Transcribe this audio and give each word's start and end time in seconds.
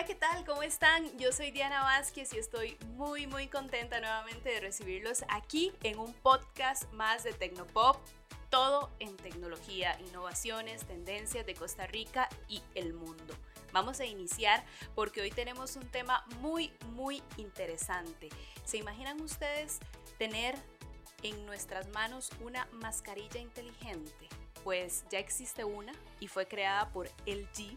Hola, 0.00 0.06
¿qué 0.06 0.14
tal? 0.14 0.46
¿Cómo 0.46 0.62
están? 0.62 1.18
Yo 1.18 1.30
soy 1.30 1.50
Diana 1.50 1.82
Vázquez 1.82 2.32
y 2.32 2.38
estoy 2.38 2.78
muy, 2.96 3.26
muy 3.26 3.48
contenta 3.48 4.00
nuevamente 4.00 4.48
de 4.48 4.58
recibirlos 4.58 5.26
aquí 5.28 5.74
en 5.82 5.98
un 5.98 6.14
podcast 6.14 6.90
más 6.94 7.22
de 7.22 7.34
Tecnopop. 7.34 7.98
Todo 8.48 8.90
en 8.98 9.14
tecnología, 9.18 10.00
innovaciones, 10.00 10.86
tendencias 10.86 11.44
de 11.44 11.52
Costa 11.52 11.86
Rica 11.86 12.30
y 12.48 12.62
el 12.74 12.94
mundo. 12.94 13.34
Vamos 13.74 14.00
a 14.00 14.06
iniciar 14.06 14.64
porque 14.94 15.20
hoy 15.20 15.32
tenemos 15.32 15.76
un 15.76 15.86
tema 15.86 16.24
muy, 16.40 16.72
muy 16.94 17.22
interesante. 17.36 18.30
¿Se 18.64 18.78
imaginan 18.78 19.20
ustedes 19.20 19.80
tener 20.16 20.54
en 21.22 21.44
nuestras 21.44 21.90
manos 21.90 22.30
una 22.42 22.66
mascarilla 22.72 23.38
inteligente? 23.38 24.30
Pues 24.64 25.04
ya 25.10 25.18
existe 25.18 25.62
una 25.64 25.92
y 26.20 26.28
fue 26.28 26.48
creada 26.48 26.88
por 26.88 27.10
LG 27.26 27.76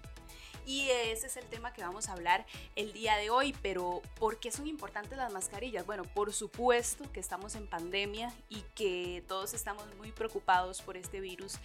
y 0.66 0.90
ese 0.90 1.28
es 1.28 1.38
el 1.38 1.46
tema 1.46 1.74
que 1.74 1.82
vamos 1.82 2.10
a 2.10 2.14
hablar 2.14 2.46
el 2.76 2.94
día 2.94 3.16
de 3.18 3.30
hoy. 3.30 3.56
Pero, 3.62 4.02
¿por 4.20 4.40
qué 4.40 4.52
son 4.52 4.68
importantes 4.68 5.18
las 5.18 5.32
mascarillas? 5.32 5.86
Bueno, 5.86 6.04
por 6.04 6.34
supuesto 6.34 7.12
que 7.12 7.20
estamos 7.20 7.56
en 7.56 7.68
pandemia 7.68 8.34
y 8.50 8.62
que 8.76 9.24
todos 9.28 9.54
estamos 9.54 9.84
muy 9.98 10.12
preocupados 10.12 10.82
por 10.82 10.98
este 10.98 11.20
virus 11.20 11.56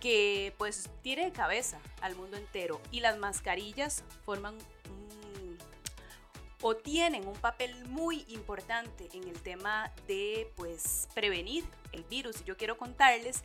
que 0.00 0.52
pues 0.58 0.90
tiene 1.02 1.24
de 1.24 1.32
cabeza 1.32 1.78
al 2.00 2.14
mundo 2.14 2.36
entero 2.36 2.80
y 2.90 3.00
las 3.00 3.16
mascarillas 3.16 4.04
forman 4.24 4.58
o 6.66 6.74
tienen 6.74 7.28
un 7.28 7.36
papel 7.36 7.74
muy 7.90 8.24
importante 8.28 9.10
en 9.12 9.28
el 9.28 9.38
tema 9.42 9.92
de 10.08 10.50
pues 10.56 11.08
prevenir 11.14 11.62
el 11.92 12.04
virus. 12.04 12.40
Y 12.40 12.44
yo 12.44 12.56
quiero 12.56 12.78
contarles 12.78 13.44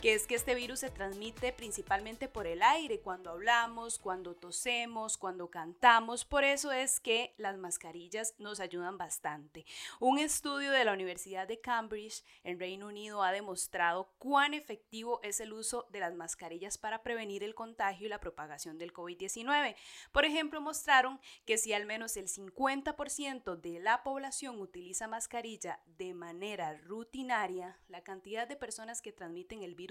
que 0.00 0.12
es 0.12 0.26
que 0.26 0.34
este 0.34 0.54
virus 0.54 0.80
se 0.80 0.90
transmite 0.90 1.52
principalmente 1.52 2.28
por 2.28 2.46
el 2.46 2.62
aire, 2.62 3.00
cuando 3.00 3.30
hablamos, 3.30 3.98
cuando 3.98 4.34
tosemos, 4.34 5.16
cuando 5.16 5.48
cantamos. 5.50 6.24
Por 6.24 6.44
eso 6.44 6.70
es 6.70 7.00
que 7.00 7.34
las 7.38 7.56
mascarillas 7.56 8.34
nos 8.38 8.60
ayudan 8.60 8.98
bastante. 8.98 9.64
Un 9.98 10.18
estudio 10.18 10.70
de 10.70 10.84
la 10.84 10.92
Universidad 10.92 11.48
de 11.48 11.60
Cambridge 11.60 12.24
en 12.44 12.60
Reino 12.60 12.88
Unido 12.88 13.22
ha 13.22 13.32
demostrado 13.32 14.12
cuán 14.18 14.52
efectivo 14.52 15.20
es 15.22 15.40
el 15.40 15.52
uso 15.52 15.86
de 15.90 16.00
las 16.00 16.14
mascarillas 16.14 16.76
para 16.76 17.02
prevenir 17.02 17.42
el 17.42 17.54
contagio 17.54 18.06
y 18.06 18.10
la 18.10 18.20
propagación 18.20 18.76
del 18.78 18.92
COVID-19. 18.92 19.76
Por 20.12 20.26
ejemplo, 20.26 20.60
mostraron 20.60 21.20
que 21.46 21.56
si 21.56 21.72
al 21.72 21.86
menos 21.86 22.16
el 22.18 22.28
50% 22.28 23.56
de 23.56 23.80
la 23.80 24.02
población 24.02 24.60
utiliza 24.60 25.08
mascarilla 25.08 25.80
de 25.86 26.12
manera 26.12 26.76
rutinaria, 26.84 27.78
la 27.88 28.02
cantidad 28.02 28.46
de 28.46 28.56
personas 28.56 29.00
que 29.00 29.12
transmiten 29.12 29.62
el 29.62 29.74
virus 29.74 29.85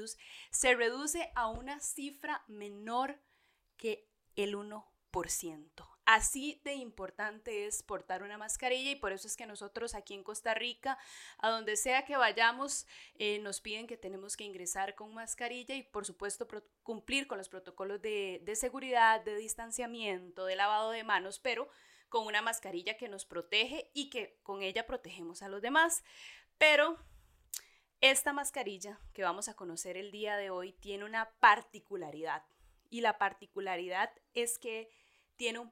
se 0.51 0.75
reduce 0.75 1.31
a 1.35 1.47
una 1.47 1.79
cifra 1.79 2.43
menor 2.47 3.19
que 3.77 4.09
el 4.35 4.55
1%. 4.55 4.83
Así 6.05 6.61
de 6.63 6.73
importante 6.73 7.65
es 7.65 7.81
portar 7.81 8.21
una 8.21 8.37
mascarilla 8.37 8.91
y 8.91 8.95
por 8.95 9.11
eso 9.11 9.27
es 9.27 9.35
que 9.35 9.47
nosotros 9.47 9.95
aquí 9.95 10.13
en 10.13 10.23
Costa 10.23 10.53
Rica, 10.53 10.99
a 11.39 11.49
donde 11.49 11.77
sea 11.77 12.05
que 12.05 12.15
vayamos, 12.15 12.85
eh, 13.15 13.39
nos 13.39 13.59
piden 13.59 13.87
que 13.87 13.97
tenemos 13.97 14.37
que 14.37 14.43
ingresar 14.43 14.93
con 14.93 15.13
mascarilla 15.15 15.73
y 15.73 15.81
por 15.81 16.05
supuesto 16.05 16.47
cumplir 16.83 17.25
con 17.25 17.39
los 17.39 17.49
protocolos 17.49 18.01
de, 18.01 18.41
de 18.43 18.55
seguridad, 18.55 19.21
de 19.21 19.35
distanciamiento, 19.35 20.45
de 20.45 20.55
lavado 20.55 20.91
de 20.91 21.03
manos, 21.03 21.39
pero 21.39 21.69
con 22.09 22.27
una 22.27 22.43
mascarilla 22.43 22.97
que 22.97 23.07
nos 23.07 23.25
protege 23.25 23.89
y 23.93 24.11
que 24.11 24.37
con 24.43 24.61
ella 24.61 24.85
protegemos 24.85 25.41
a 25.41 25.49
los 25.49 25.61
demás. 25.61 26.03
Pero 26.59 26.99
esta 28.11 28.33
mascarilla 28.33 28.99
que 29.13 29.23
vamos 29.23 29.49
a 29.49 29.55
conocer 29.55 29.97
el 29.97 30.11
día 30.11 30.37
de 30.37 30.51
hoy 30.51 30.73
tiene 30.73 31.05
una 31.05 31.31
particularidad 31.39 32.43
y 32.91 33.01
la 33.01 33.17
particularidad 33.17 34.11
es 34.35 34.59
que 34.59 34.89
tiene 35.37 35.59
un, 35.59 35.71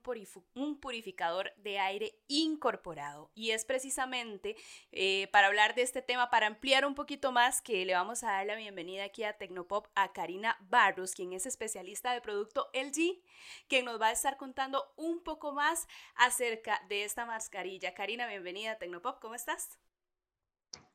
purificador 0.80 1.54
de 1.58 1.80
aire 1.80 2.16
incorporado. 2.28 3.32
Y 3.34 3.52
es 3.52 3.64
precisamente 3.64 4.58
eh, 4.92 5.30
para 5.32 5.48
hablar 5.48 5.74
de 5.74 5.84
este 5.84 6.02
tema, 6.02 6.30
para 6.30 6.48
ampliar 6.48 6.86
un 6.86 6.96
poquito 6.96 7.32
más, 7.32 7.62
que 7.62 7.86
le 7.86 7.94
vamos 7.94 8.24
a 8.24 8.32
dar 8.32 8.46
la 8.46 8.56
bienvenida 8.56 9.06
aquí 9.06 9.24
a 9.24 9.38
Tecnopop 9.38 9.88
a 9.96 10.12
Karina 10.12 10.58
Barros, 10.70 11.14
quien 11.14 11.32
es 11.32 11.46
especialista 11.46 12.14
de 12.14 12.20
producto 12.20 12.70
LG, 12.74 13.22
quien 13.70 13.86
nos 13.86 14.02
va 14.02 14.08
a 14.08 14.12
estar 14.12 14.36
contando 14.36 14.92
un 14.98 15.24
poco 15.24 15.54
más 15.54 15.88
acerca 16.16 16.82
de 16.90 17.04
esta 17.04 17.26
mascarilla. 17.26 17.94
Karina, 17.94 18.28
bienvenida 18.28 18.72
a 18.72 18.78
Tecnopop, 18.80 19.22
¿cómo 19.22 19.36
estás? 19.36 19.80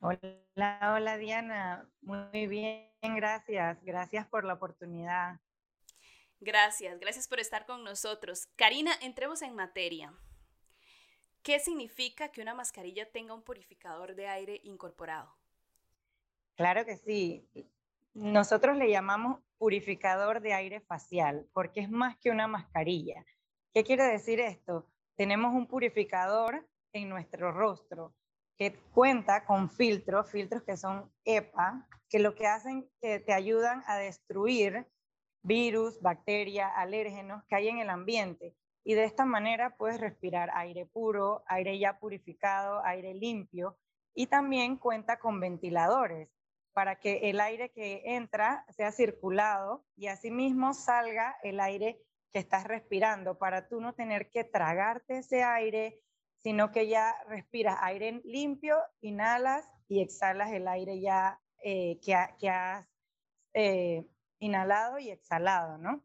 Hola, 0.01 0.93
hola 0.95 1.17
Diana, 1.17 1.89
muy 2.01 2.47
bien, 2.47 2.89
gracias, 3.01 3.83
gracias 3.83 4.27
por 4.27 4.45
la 4.45 4.53
oportunidad. 4.53 5.39
Gracias, 6.39 6.97
gracias 6.99 7.27
por 7.27 7.39
estar 7.39 7.65
con 7.65 7.83
nosotros. 7.83 8.47
Karina, 8.55 8.93
entremos 9.01 9.41
en 9.41 9.55
materia. 9.55 10.13
¿Qué 11.43 11.59
significa 11.59 12.29
que 12.31 12.41
una 12.41 12.53
mascarilla 12.53 13.11
tenga 13.11 13.33
un 13.33 13.43
purificador 13.43 14.15
de 14.15 14.27
aire 14.27 14.61
incorporado? 14.63 15.35
Claro 16.55 16.85
que 16.85 16.95
sí. 16.95 17.45
Nosotros 18.13 18.77
le 18.77 18.89
llamamos 18.89 19.41
purificador 19.57 20.41
de 20.41 20.53
aire 20.53 20.79
facial 20.79 21.45
porque 21.53 21.81
es 21.81 21.89
más 21.89 22.17
que 22.17 22.31
una 22.31 22.47
mascarilla. 22.47 23.25
¿Qué 23.73 23.83
quiere 23.83 24.03
decir 24.05 24.39
esto? 24.39 24.89
Tenemos 25.15 25.53
un 25.53 25.67
purificador 25.67 26.65
en 26.93 27.09
nuestro 27.09 27.51
rostro 27.51 28.13
que 28.59 28.77
cuenta 28.93 29.45
con 29.45 29.69
filtros, 29.69 30.29
filtros 30.29 30.63
que 30.63 30.75
son 30.75 31.09
EPA, 31.23 31.87
que 32.09 32.19
lo 32.19 32.35
que 32.35 32.45
hacen 32.45 32.89
que 33.01 33.21
te 33.21 33.31
ayudan 33.31 33.83
a 33.87 33.95
destruir 33.95 34.85
virus, 35.41 36.01
bacterias, 36.01 36.69
alérgenos 36.75 37.41
que 37.45 37.55
hay 37.55 37.69
en 37.69 37.79
el 37.79 37.89
ambiente. 37.89 38.53
Y 38.83 38.95
de 38.95 39.05
esta 39.05 39.23
manera 39.23 39.77
puedes 39.77 40.01
respirar 40.01 40.49
aire 40.53 40.85
puro, 40.85 41.41
aire 41.47 41.79
ya 41.79 41.99
purificado, 41.99 42.83
aire 42.83 43.13
limpio. 43.13 43.77
Y 44.13 44.27
también 44.27 44.75
cuenta 44.75 45.19
con 45.19 45.39
ventiladores 45.39 46.29
para 46.73 46.99
que 46.99 47.29
el 47.29 47.39
aire 47.39 47.71
que 47.71 48.01
entra 48.03 48.65
sea 48.75 48.91
circulado 48.91 49.85
y 49.95 50.07
asimismo 50.07 50.73
salga 50.73 51.37
el 51.43 51.61
aire 51.61 52.01
que 52.33 52.39
estás 52.39 52.65
respirando 52.65 53.37
para 53.37 53.69
tú 53.69 53.79
no 53.79 53.93
tener 53.93 54.29
que 54.29 54.43
tragarte 54.43 55.19
ese 55.19 55.43
aire, 55.43 56.01
sino 56.39 56.71
que 56.71 56.87
ya 56.87 57.15
respiras 57.27 57.77
aire 57.81 58.21
limpio, 58.23 58.77
inhalas 59.01 59.69
y 59.87 60.01
exhalas 60.01 60.51
el 60.51 60.67
aire 60.67 60.99
ya 60.99 61.39
eh, 61.61 61.99
que, 62.01 62.15
has 62.49 62.87
eh, 63.53 64.07
inhalado 64.39 64.99
y 64.99 65.11
exhalado, 65.11 65.77
¿no? 65.77 66.03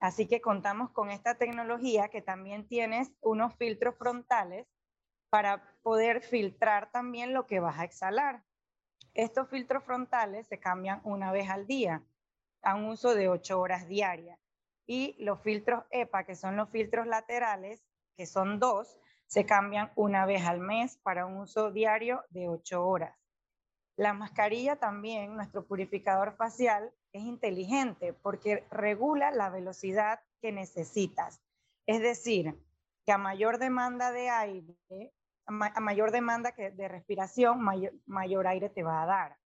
Así 0.00 0.26
que 0.26 0.40
contamos 0.40 0.90
con 0.90 1.10
esta 1.10 1.36
tecnología 1.36 2.08
que 2.08 2.22
también 2.22 2.66
tienes 2.66 3.12
unos 3.20 3.54
filtros 3.54 3.96
frontales 3.96 4.66
para 5.30 5.62
poder 5.82 6.22
filtrar 6.22 6.90
también 6.90 7.32
lo 7.32 7.46
que 7.46 7.60
vas 7.60 7.78
a 7.78 7.84
exhalar. 7.84 8.42
Estos 9.14 9.48
filtros 9.48 9.84
frontales 9.84 10.46
se 10.48 10.58
cambian 10.58 11.00
una 11.04 11.32
vez 11.32 11.48
al 11.48 11.66
día, 11.66 12.02
a 12.62 12.74
un 12.74 12.86
uso 12.86 13.14
de 13.14 13.28
ocho 13.28 13.60
horas 13.60 13.86
diarias. 13.88 14.38
Y 14.86 15.14
los 15.18 15.40
filtros 15.40 15.84
EPA, 15.90 16.24
que 16.24 16.34
son 16.34 16.56
los 16.56 16.68
filtros 16.70 17.06
laterales, 17.06 17.82
que 18.16 18.26
son 18.26 18.58
dos, 18.58 18.98
se 19.32 19.46
cambian 19.46 19.90
una 19.96 20.26
vez 20.26 20.44
al 20.44 20.60
mes 20.60 20.98
para 20.98 21.24
un 21.24 21.38
uso 21.38 21.70
diario 21.70 22.22
de 22.28 22.50
8 22.50 22.86
horas. 22.86 23.18
La 23.96 24.12
mascarilla 24.12 24.76
también, 24.76 25.34
nuestro 25.34 25.64
purificador 25.64 26.36
facial, 26.36 26.92
es 27.14 27.22
inteligente 27.22 28.12
porque 28.12 28.66
regula 28.70 29.30
la 29.30 29.48
velocidad 29.48 30.20
que 30.42 30.52
necesitas. 30.52 31.40
Es 31.86 32.02
decir, 32.02 32.62
que 33.06 33.12
a 33.12 33.16
mayor 33.16 33.56
demanda 33.56 34.12
de 34.12 34.28
aire, 34.28 34.76
a 35.46 35.80
mayor 35.80 36.10
demanda 36.10 36.52
de 36.54 36.88
respiración, 36.88 37.62
mayor, 37.62 37.94
mayor 38.04 38.46
aire 38.46 38.68
te 38.68 38.82
va 38.82 39.02
a 39.02 39.06
dar. 39.06 39.38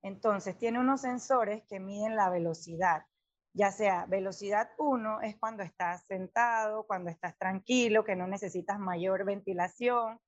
Entonces, 0.00 0.56
tiene 0.56 0.80
unos 0.80 1.02
sensores 1.02 1.62
que 1.64 1.80
miden 1.80 2.16
la 2.16 2.30
velocidad 2.30 3.04
ya 3.54 3.70
sea 3.70 4.04
velocidad 4.06 4.70
1 4.78 5.20
es 5.22 5.36
cuando 5.36 5.62
estás 5.62 6.04
sentado, 6.06 6.86
cuando 6.88 7.08
estás 7.08 7.38
tranquilo, 7.38 8.04
que 8.04 8.16
no 8.16 8.26
necesitas 8.26 8.80
mayor 8.80 9.24
ventilación. 9.24 10.20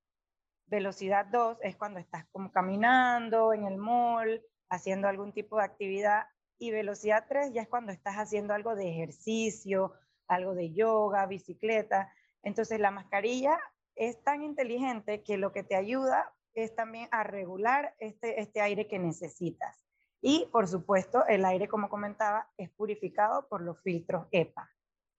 Velocidad 0.65 1.25
2 1.25 1.57
es 1.61 1.75
cuando 1.75 1.99
estás 1.99 2.25
como 2.31 2.51
caminando 2.51 3.51
en 3.51 3.65
el 3.65 3.77
mall, 3.77 4.41
haciendo 4.69 5.09
algún 5.09 5.33
tipo 5.33 5.57
de 5.57 5.65
actividad. 5.65 6.25
Y 6.57 6.71
velocidad 6.71 7.25
3 7.27 7.53
ya 7.53 7.61
es 7.61 7.67
cuando 7.67 7.91
estás 7.91 8.15
haciendo 8.15 8.53
algo 8.53 8.75
de 8.75 8.89
ejercicio, 8.89 9.93
algo 10.29 10.55
de 10.55 10.71
yoga, 10.73 11.25
bicicleta. 11.25 12.13
Entonces 12.43 12.79
la 12.79 12.91
mascarilla 12.91 13.59
es 13.95 14.23
tan 14.23 14.41
inteligente 14.41 15.21
que 15.23 15.37
lo 15.37 15.51
que 15.51 15.63
te 15.63 15.75
ayuda 15.75 16.33
es 16.53 16.73
también 16.75 17.09
a 17.11 17.23
regular 17.23 17.93
este, 17.99 18.39
este 18.41 18.61
aire 18.61 18.87
que 18.87 18.99
necesitas. 18.99 19.86
Y, 20.21 20.47
por 20.51 20.67
supuesto, 20.67 21.25
el 21.27 21.45
aire, 21.45 21.67
como 21.67 21.89
comentaba, 21.89 22.49
es 22.57 22.69
purificado 22.71 23.47
por 23.47 23.61
los 23.61 23.79
filtros 23.81 24.27
EPA. 24.31 24.69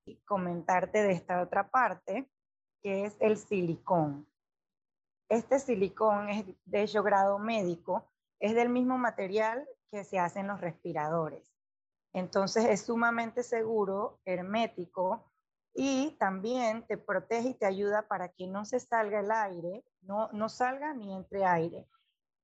Y 0.05 0.17
comentarte 0.25 1.03
de 1.03 1.13
esta 1.13 1.43
otra 1.43 1.71
parte, 1.71 2.31
que 2.83 3.05
es 3.05 3.17
el 3.21 3.37
silicón. 3.37 4.27
Este 5.29 5.59
silicón 5.59 6.31
es 6.31 6.47
de 6.65 6.83
hecho 6.83 7.03
grado 7.03 7.39
médico, 7.39 8.11
es 8.41 8.55
del 8.55 8.71
mismo 8.71 8.97
material 8.97 9.69
que 9.91 10.05
se 10.05 10.19
hacen 10.19 10.47
los 10.47 10.61
respiradores. 10.61 11.53
Entonces 12.13 12.65
es 12.65 12.87
sumamente 12.87 13.43
seguro, 13.43 14.21
hermético, 14.25 15.31
y 15.75 16.17
también 16.19 16.87
te 16.87 16.97
protege 16.97 17.51
y 17.51 17.55
te 17.55 17.67
ayuda 17.67 18.09
para 18.09 18.31
que 18.31 18.47
no 18.47 18.65
se 18.65 18.81
salga 18.81 19.21
el 19.21 19.31
aire, 19.31 19.85
no, 20.03 20.29
no 20.33 20.49
salga 20.49 20.95
ni 20.95 21.15
entre 21.15 21.45
aire. 21.45 21.87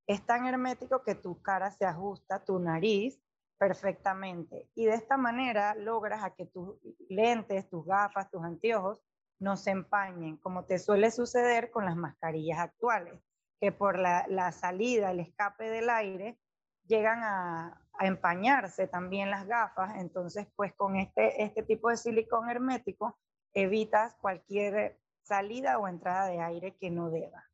Es 0.06 0.25
tan 0.27 0.47
hermético 0.47 1.03
que 1.03 1.15
tu 1.15 1.41
cara 1.41 1.71
se 1.71 1.87
ajusta, 1.87 2.45
tu 2.45 2.59
nariz, 2.59 3.21
perfectamente. 3.59 4.69
Y 4.75 4.87
de 4.87 4.95
esta 4.95 5.17
manera 5.17 5.75
logras 5.75 6.23
a 6.23 6.35
que 6.35 6.47
tus 6.47 6.77
lentes, 7.09 7.69
tus 7.69 7.87
gafas, 7.87 8.31
tus 8.31 8.43
anteojos 8.43 9.01
no 9.39 9.56
se 9.56 9.71
empañen, 9.71 10.37
como 10.39 10.65
te 10.65 10.79
suele 10.79 11.11
suceder 11.11 11.71
con 11.71 11.85
las 11.85 11.97
mascarillas 11.97 12.59
actuales, 12.59 13.21
que 13.61 13.73
por 13.73 13.99
la, 13.99 14.53
salida, 14.53 15.11
el 15.11 15.21
escape 15.21 15.71
del 15.71 15.91
aire, 15.91 16.39
llegan 16.87 17.23
a, 17.23 17.81
a, 17.95 18.06
empañarse 18.06 18.87
también 18.87 19.31
las 19.31 19.47
gafas. 19.47 19.97
Entonces, 19.97 20.47
pues 20.56 20.75
con 20.75 20.97
este, 20.97 21.43
este 21.43 21.62
tipo 21.62 21.89
de 21.89 21.97
silicón 21.97 22.51
hermético 22.51 23.19
evitas 23.55 24.15
cualquier 24.17 24.99
salida 25.23 25.79
o 25.79 25.89
entrada 25.89 26.27
de 26.27 26.41
aire 26.41 26.77
que 26.77 26.91
no 26.91 27.11
deba. 27.11 27.49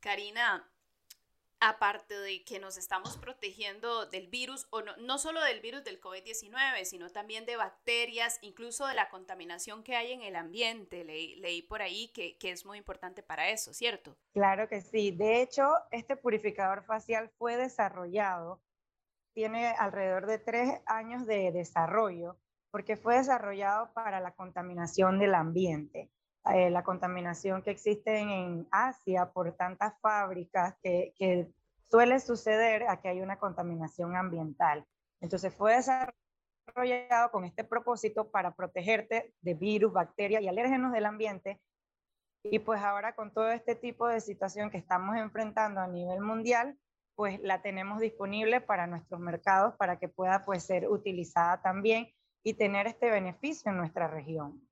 Karina, 0.00 0.68
aparte 1.62 2.18
de 2.18 2.42
que 2.42 2.58
nos 2.58 2.76
estamos 2.76 3.16
protegiendo 3.16 4.06
del 4.06 4.26
virus, 4.26 4.66
o 4.70 4.82
no, 4.82 4.96
no 4.96 5.18
solo 5.18 5.40
del 5.42 5.60
virus 5.60 5.84
del 5.84 6.00
COVID-19, 6.00 6.84
sino 6.84 7.08
también 7.10 7.46
de 7.46 7.56
bacterias, 7.56 8.38
incluso 8.42 8.84
de 8.86 8.94
la 8.94 9.08
contaminación 9.08 9.84
que 9.84 9.94
hay 9.94 10.10
en 10.12 10.22
el 10.22 10.34
ambiente. 10.34 11.04
leí 11.04 11.62
por 11.62 11.80
ahí 11.80 12.08
que, 12.08 12.36
que, 12.36 12.50
es 12.50 12.66
muy 12.66 12.78
importante 12.78 13.22
para 13.22 13.48
eso, 13.50 13.72
¿cierto? 13.72 14.16
Claro 14.32 14.68
que 14.68 14.80
sí. 14.80 15.12
De 15.12 15.40
hecho, 15.40 15.72
este 15.92 16.16
purificador 16.16 16.82
facial 16.82 17.30
fue 17.38 17.56
desarrollado, 17.56 18.60
tiene 19.32 19.68
alrededor 19.78 20.26
de 20.26 20.38
tres 20.40 20.80
años 20.86 21.26
de 21.26 21.52
desarrollo, 21.52 22.36
porque 22.72 22.96
fue 22.96 23.18
desarrollado 23.18 23.92
para 23.92 24.18
la 24.18 24.34
contaminación 24.34 25.20
del 25.20 25.34
ambiente. 25.34 26.10
Eh, 26.50 26.70
la 26.70 26.82
contaminación 26.82 27.62
que 27.62 27.70
existe 27.70 28.18
en 28.18 28.66
Asia 28.72 29.30
por 29.30 29.52
tantas 29.52 29.94
fábricas 30.00 30.74
que, 30.82 31.52
suele 31.88 32.18
suceder 32.20 32.84
a 32.88 33.00
que 33.00 33.08
hay 33.08 33.20
una 33.20 33.38
contaminación 33.38 34.16
ambiental. 34.16 34.86
Entonces 35.20 35.54
fue 35.54 35.76
desarrollado 35.76 37.30
con 37.30 37.44
este 37.44 37.64
propósito 37.64 38.30
para 38.30 38.54
protegerte 38.54 39.34
de 39.42 39.54
virus, 39.54 39.92
bacterias 39.92 40.42
y 40.42 40.48
alérgenos 40.48 40.92
del 40.92 41.04
ambiente. 41.04 41.60
Y 42.44 42.58
pues 42.60 42.80
ahora 42.80 43.14
con 43.14 43.32
todo 43.32 43.50
este 43.50 43.76
tipo 43.76 44.08
de 44.08 44.22
situación 44.22 44.70
que 44.70 44.78
estamos 44.78 45.16
enfrentando 45.16 45.80
a 45.80 45.86
nivel 45.86 46.22
mundial, 46.22 46.78
pues 47.14 47.38
la 47.42 47.60
tenemos 47.60 48.00
disponible 48.00 48.62
para 48.62 48.86
nuestros 48.86 49.20
mercados 49.20 49.76
para 49.76 49.98
que 49.98 50.08
pueda 50.08 50.46
pues 50.46 50.64
ser 50.64 50.88
utilizada 50.88 51.60
también 51.60 52.08
y 52.42 52.54
tener 52.54 52.86
este 52.86 53.10
beneficio 53.10 53.70
en 53.70 53.76
nuestra 53.76 54.08
región. 54.08 54.66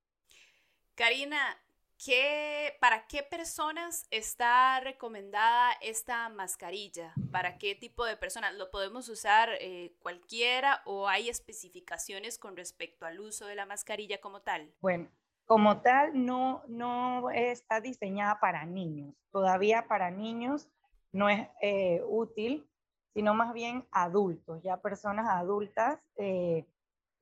Karina, 1.00 1.56
¿qué, 1.96 2.76
¿para 2.78 3.06
qué 3.06 3.22
personas 3.22 4.06
está 4.10 4.80
recomendada 4.80 5.72
esta 5.80 6.28
mascarilla? 6.28 7.14
¿Para 7.32 7.56
qué 7.56 7.74
tipo 7.74 8.04
de 8.04 8.18
personas? 8.18 8.54
¿Lo 8.56 8.70
podemos 8.70 9.08
usar 9.08 9.48
eh, 9.62 9.94
cualquiera 10.00 10.82
o 10.84 11.08
hay 11.08 11.30
especificaciones 11.30 12.36
con 12.36 12.54
respecto 12.54 13.06
al 13.06 13.18
uso 13.18 13.46
de 13.46 13.54
la 13.54 13.64
mascarilla 13.64 14.20
como 14.20 14.42
tal? 14.42 14.74
Bueno, 14.82 15.08
como 15.46 15.80
tal 15.80 16.26
no, 16.26 16.62
no 16.68 17.30
está 17.30 17.80
diseñada 17.80 18.38
para 18.38 18.66
niños. 18.66 19.14
Todavía 19.32 19.88
para 19.88 20.10
niños 20.10 20.68
no 21.12 21.30
es 21.30 21.48
eh, 21.62 22.02
útil, 22.06 22.68
sino 23.14 23.32
más 23.32 23.54
bien 23.54 23.86
adultos, 23.90 24.62
ya 24.62 24.76
personas 24.76 25.26
adultas. 25.30 25.98
Eh, 26.16 26.66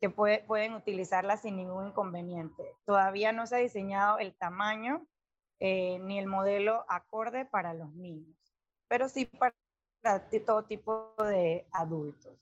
que 0.00 0.10
pueden 0.10 0.74
utilizarla 0.74 1.36
sin 1.36 1.56
ningún 1.56 1.88
inconveniente. 1.88 2.76
Todavía 2.84 3.32
no 3.32 3.46
se 3.46 3.56
ha 3.56 3.58
diseñado 3.58 4.18
el 4.18 4.34
tamaño 4.34 5.06
eh, 5.58 5.98
ni 6.00 6.18
el 6.18 6.26
modelo 6.26 6.84
acorde 6.88 7.44
para 7.44 7.74
los 7.74 7.92
niños, 7.94 8.36
pero 8.86 9.08
sí 9.08 9.26
para 9.26 9.54
todo 10.46 10.64
tipo 10.64 11.14
de 11.18 11.66
adultos. 11.72 12.38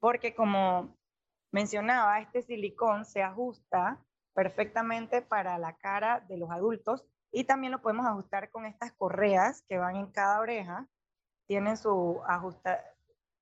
Porque 0.00 0.34
como 0.34 0.96
mencionaba, 1.52 2.20
este 2.20 2.42
silicón 2.42 3.04
se 3.04 3.22
ajusta 3.22 4.02
perfectamente 4.32 5.22
para 5.22 5.58
la 5.58 5.76
cara 5.76 6.20
de 6.20 6.38
los 6.38 6.50
adultos 6.50 7.04
y 7.30 7.44
también 7.44 7.72
lo 7.72 7.82
podemos 7.82 8.06
ajustar 8.06 8.50
con 8.50 8.64
estas 8.64 8.92
correas 8.92 9.62
que 9.68 9.78
van 9.78 9.96
en 9.96 10.06
cada 10.06 10.40
oreja. 10.40 10.88
Tienen 11.46 11.76
su 11.76 12.22
ajusta. 12.26 12.82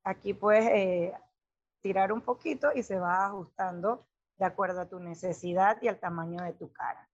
Aquí 0.02 0.34
puedes 0.34 0.66
eh, 0.66 1.14
tirar 1.82 2.12
un 2.12 2.22
poquito 2.22 2.70
y 2.74 2.82
se 2.82 2.98
va 2.98 3.26
ajustando 3.26 4.06
de 4.38 4.46
acuerdo 4.46 4.80
a 4.80 4.88
tu 4.88 4.98
necesidad 4.98 5.80
y 5.82 5.88
al 5.88 5.98
tamaño 5.98 6.42
de 6.42 6.52
tu 6.54 6.72
cara. 6.72 7.08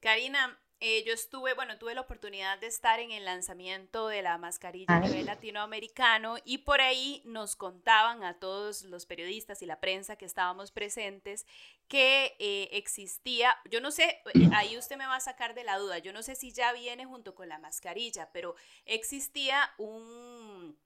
Karina, 0.00 0.58
eh, 0.80 1.02
yo 1.04 1.12
estuve, 1.12 1.54
bueno, 1.54 1.76
tuve 1.76 1.94
la 1.96 2.02
oportunidad 2.02 2.60
de 2.60 2.68
estar 2.68 3.00
en 3.00 3.10
el 3.10 3.24
lanzamiento 3.24 4.06
de 4.06 4.22
la 4.22 4.38
mascarilla 4.38 4.96
a 4.96 5.00
nivel 5.00 5.26
latinoamericano 5.26 6.36
y 6.44 6.58
por 6.58 6.80
ahí 6.80 7.20
nos 7.24 7.56
contaban 7.56 8.22
a 8.22 8.38
todos 8.38 8.84
los 8.84 9.04
periodistas 9.04 9.60
y 9.62 9.66
la 9.66 9.80
prensa 9.80 10.14
que 10.14 10.24
estábamos 10.24 10.70
presentes 10.70 11.46
que 11.88 12.36
eh, 12.38 12.68
existía, 12.72 13.56
yo 13.68 13.80
no 13.80 13.90
sé, 13.90 14.20
eh, 14.34 14.50
ahí 14.54 14.78
usted 14.78 14.96
me 14.96 15.06
va 15.06 15.16
a 15.16 15.20
sacar 15.20 15.54
de 15.54 15.64
la 15.64 15.78
duda, 15.78 15.98
yo 15.98 16.12
no 16.12 16.22
sé 16.22 16.36
si 16.36 16.52
ya 16.52 16.72
viene 16.72 17.06
junto 17.06 17.34
con 17.34 17.48
la 17.48 17.58
mascarilla, 17.58 18.30
pero 18.32 18.54
existía 18.84 19.68
un 19.78 20.78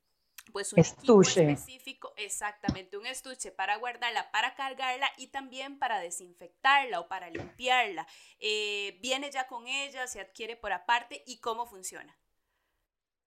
pues 0.51 0.73
un 0.73 0.81
estuche 0.81 1.53
específico, 1.53 2.13
exactamente, 2.17 2.97
un 2.97 3.07
estuche 3.07 3.53
para 3.53 3.77
guardarla, 3.77 4.31
para 4.31 4.55
cargarla 4.55 5.09
y 5.17 5.29
también 5.29 5.79
para 5.79 6.01
desinfectarla 6.01 7.01
o 7.01 7.09
para 7.09 7.31
limpiarla. 7.31 8.07
Eh, 8.39 8.99
¿Viene 9.01 9.31
ya 9.31 9.47
con 9.47 9.67
ella, 9.67 10.07
se 10.07 10.21
adquiere 10.21 10.57
por 10.57 10.73
aparte 10.73 11.23
y 11.27 11.41
cómo 11.41 11.67
funciona? 11.67 12.17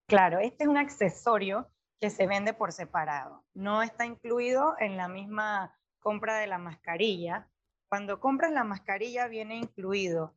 Claro, 0.06 0.38
este 0.38 0.64
es 0.64 0.68
un 0.68 0.76
accesorio 0.76 1.68
que 2.00 2.10
se 2.10 2.26
vende 2.26 2.52
por 2.52 2.72
separado. 2.72 3.44
No 3.54 3.82
está 3.82 4.04
incluido 4.04 4.76
en 4.78 4.96
la 4.96 5.08
misma 5.08 5.76
compra 6.00 6.36
de 6.38 6.46
la 6.46 6.58
mascarilla. 6.58 7.48
Cuando 7.88 8.20
compras 8.20 8.52
la 8.52 8.64
mascarilla 8.64 9.26
viene 9.26 9.56
incluido 9.56 10.34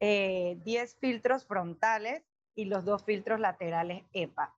eh, 0.00 0.96
filtros 1.00 1.46
frontales 1.46 2.22
y 2.54 2.66
los 2.66 2.84
dos 2.84 3.04
filtros 3.04 3.40
laterales 3.40 4.04
EPA 4.12 4.54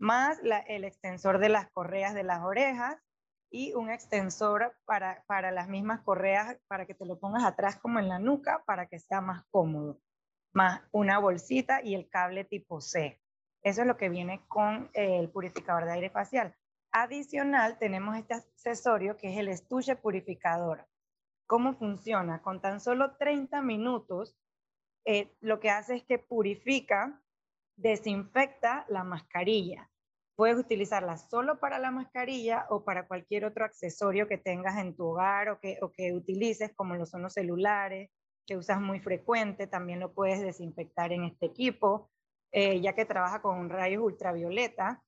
más 0.00 0.40
el 0.66 0.84
extensor 0.84 1.38
de 1.38 1.50
las 1.50 1.70
correas 1.70 2.14
de 2.14 2.24
las 2.24 2.42
orejas 2.42 2.96
y 3.50 3.74
un 3.74 3.90
extensor 3.90 4.74
para, 4.86 5.22
para 5.26 5.50
las 5.50 5.68
mismas 5.68 6.00
correas 6.00 6.56
para 6.68 6.86
que 6.86 6.94
te 6.94 7.04
lo 7.04 7.20
pongas 7.20 7.44
atrás 7.44 7.76
como 7.76 7.98
en 7.98 8.08
la 8.08 8.18
nuca 8.18 8.64
para 8.64 8.86
que 8.86 8.98
sea 8.98 9.20
más 9.20 9.44
cómodo, 9.50 10.00
más 10.52 10.80
una 10.90 11.18
bolsita 11.18 11.82
y 11.84 11.94
el 11.94 12.08
cable 12.08 12.44
tipo 12.44 12.80
C. 12.80 13.20
Eso 13.62 13.82
es 13.82 13.86
lo 13.86 13.98
que 13.98 14.08
viene 14.08 14.42
con 14.48 14.90
el 14.94 15.28
purificador 15.28 15.84
de 15.84 15.92
aire 15.92 16.10
facial. 16.10 16.56
Adicional, 16.92 17.78
tenemos 17.78 18.16
este 18.16 18.34
accesorio 18.34 19.18
que 19.18 19.32
es 19.32 19.38
el 19.38 19.48
estuche 19.48 19.96
purificador. 19.96 20.86
¿Cómo 21.46 21.74
funciona? 21.74 22.40
Con 22.40 22.62
tan 22.62 22.80
solo 22.80 23.16
30 23.16 23.60
minutos, 23.60 24.34
eh, 25.04 25.36
lo 25.40 25.60
que 25.60 25.70
hace 25.70 25.96
es 25.96 26.04
que 26.04 26.18
purifica 26.18 27.20
desinfecta 27.76 28.84
la 28.88 29.04
mascarilla. 29.04 29.90
Puedes 30.36 30.58
utilizarla 30.58 31.18
solo 31.18 31.60
para 31.60 31.78
la 31.78 31.90
mascarilla 31.90 32.66
o 32.70 32.84
para 32.84 33.06
cualquier 33.06 33.44
otro 33.44 33.64
accesorio 33.64 34.26
que 34.26 34.38
tengas 34.38 34.78
en 34.78 34.96
tu 34.96 35.04
hogar 35.04 35.50
o 35.50 35.60
que, 35.60 35.78
o 35.82 35.92
que 35.92 36.12
utilices, 36.14 36.72
como 36.74 36.94
lo 36.94 37.04
son 37.04 37.22
los 37.22 37.34
celulares, 37.34 38.10
que 38.46 38.56
usas 38.56 38.80
muy 38.80 39.00
frecuente. 39.00 39.66
También 39.66 40.00
lo 40.00 40.12
puedes 40.12 40.40
desinfectar 40.40 41.12
en 41.12 41.24
este 41.24 41.46
equipo, 41.46 42.10
eh, 42.52 42.80
ya 42.80 42.94
que 42.94 43.04
trabaja 43.04 43.42
con 43.42 43.68
rayos 43.68 44.02
ultravioleta. 44.02 45.02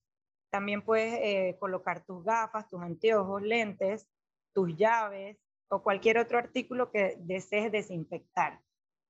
También 0.50 0.82
puedes 0.82 1.14
eh, 1.14 1.56
colocar 1.58 2.04
tus 2.04 2.22
gafas, 2.22 2.68
tus 2.68 2.82
anteojos, 2.82 3.40
lentes, 3.40 4.06
tus 4.52 4.76
llaves 4.76 5.38
o 5.68 5.82
cualquier 5.82 6.18
otro 6.18 6.38
artículo 6.38 6.90
que 6.90 7.16
desees 7.20 7.72
desinfectar. 7.72 8.60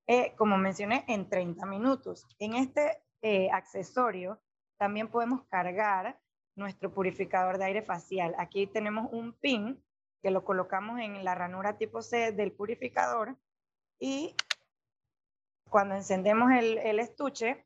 Eh, 0.06 0.34
como 0.36 0.56
mencioné, 0.56 1.04
en 1.08 1.28
30 1.28 1.66
minutos. 1.66 2.26
En 2.38 2.54
este 2.54 3.01
eh, 3.22 3.50
accesorio, 3.52 4.40
también 4.78 5.08
podemos 5.08 5.44
cargar 5.46 6.18
nuestro 6.56 6.92
purificador 6.92 7.58
de 7.58 7.64
aire 7.64 7.82
facial. 7.82 8.34
Aquí 8.36 8.66
tenemos 8.66 9.08
un 9.12 9.32
pin 9.32 9.82
que 10.22 10.30
lo 10.30 10.44
colocamos 10.44 11.00
en 11.00 11.24
la 11.24 11.34
ranura 11.34 11.78
tipo 11.78 12.02
C 12.02 12.32
del 12.32 12.52
purificador 12.52 13.36
y 13.98 14.34
cuando 15.68 15.94
encendemos 15.94 16.52
el, 16.52 16.98
estuche 16.98 17.64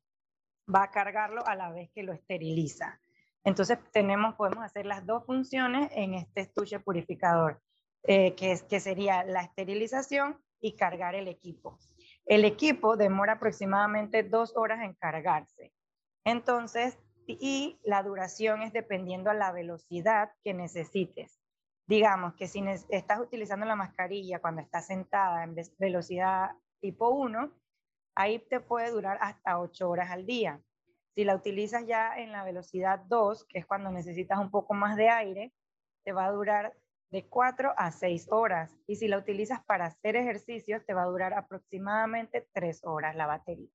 va 0.73 0.85
a 0.85 0.91
cargarlo 0.91 1.47
a 1.47 1.55
la 1.55 1.71
vez 1.71 1.91
que 1.91 2.03
lo 2.03 2.13
esteriliza. 2.13 3.01
Entonces 3.45 3.79
tenemos, 3.93 4.35
podemos 4.35 4.65
hacer 4.65 4.87
las 4.87 5.07
dos 5.07 5.25
funciones 5.25 5.91
en 5.93 6.15
este 6.15 6.43
estuche 6.43 6.81
purificador, 6.81 7.61
eh, 8.05 8.35
que, 8.35 8.53
es, 8.53 8.63
que 8.63 8.81
sería 8.81 9.25
la 9.25 9.43
esterilización 9.43 10.41
y 10.61 10.77
cargar 10.77 11.15
el 11.15 11.29
equipo. 11.29 11.79
El 12.27 12.45
equipo 12.45 12.97
demora 12.97 13.35
aproximadamente 13.35 14.25
dos 14.25 14.57
horas 14.57 14.83
en 14.83 14.95
cargarse. 14.95 15.73
Entonces, 16.25 16.99
y 17.29 17.79
la 17.85 18.03
duración 18.03 18.63
es 18.63 18.73
dependiendo 18.73 19.31
a 19.31 19.35
la 19.35 19.53
velocidad 19.53 20.31
que 20.43 20.55
necesites. 20.55 21.41
digamos 21.89 22.35
que 22.35 22.49
si 22.49 22.65
estás 22.89 23.21
utilizando 23.21 23.65
la 23.65 23.77
mascarilla 23.77 24.41
cuando 24.41 24.61
estás 24.61 24.87
sentada 24.87 25.45
en 25.45 25.55
velocidad 25.79 26.51
tipo 26.81 27.11
1, 27.11 27.53
ahí 28.17 28.41
te 28.41 28.59
puede 28.59 28.91
durar 28.91 29.19
hasta 29.21 29.61
8 29.61 29.89
horas 29.89 30.11
al 30.11 30.27
día. 30.27 30.61
Si 31.15 31.23
la 31.23 31.37
utilizas 31.37 31.87
ya 31.87 32.17
en 32.17 32.33
la 32.33 32.43
velocidad 32.43 32.99
2, 33.07 33.47
que 33.49 33.61
es 33.61 33.67
cuando 33.67 33.93
necesitas 33.93 34.39
un 34.41 34.51
poco 34.51 34.75
más 34.75 34.97
de 34.97 35.09
aire, 35.09 35.53
te 36.05 36.13
va 36.13 36.27
a 36.27 36.33
durar 36.33 36.75
de 37.11 37.27
4 37.27 37.75
a 37.77 37.91
6 37.91 38.29
horas. 38.31 38.73
Y 38.87 38.97
si 38.97 39.09
la 39.09 39.19
utilizas 39.19 39.65
para 39.65 39.87
hacer 39.87 40.17
ejercicios, 40.17 40.85
te 40.85 40.95
va 40.95 41.03
a 41.03 41.07
durar 41.07 41.35
aproximadamente 41.35 42.47
3 42.53 42.81
horas 42.85 43.17
la 43.17 43.27
batería. 43.27 43.71